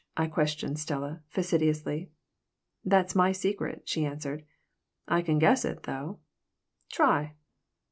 I 0.17 0.25
questioned 0.25 0.79
Stella, 0.79 1.21
facetiously. 1.27 2.09
"That's 2.83 3.13
my 3.13 3.31
secret," 3.31 3.83
she 3.87 4.03
answered. 4.03 4.43
"I 5.07 5.21
can 5.21 5.37
guess 5.37 5.63
it, 5.63 5.83
though." 5.83 6.17
"Try." 6.91 7.35